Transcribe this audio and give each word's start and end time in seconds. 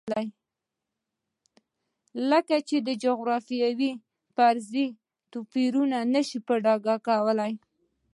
کله 2.11 2.39
چې 2.69 2.77
د 2.87 2.89
جغرافیې 3.03 3.69
فرضیه 4.35 4.89
توپیر 5.31 5.73
نه 6.13 6.21
شي 6.27 6.39
په 6.47 6.53
ډاګه 6.65 6.95
کولی. 7.07 7.53